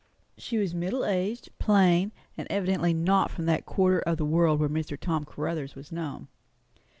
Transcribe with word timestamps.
She 0.35 0.57
was 0.57 0.73
middle 0.73 1.05
aged, 1.05 1.49
plain, 1.59 2.11
and 2.35 2.47
evidently 2.49 2.91
not 2.91 3.29
from 3.29 3.45
that 3.45 3.67
quarter 3.67 3.99
of 3.99 4.17
the 4.17 4.25
world 4.25 4.59
where 4.59 4.67
Mr. 4.67 4.99
Tom 4.99 5.25
Caruthers 5.25 5.75
was 5.75 5.91
known. 5.91 6.27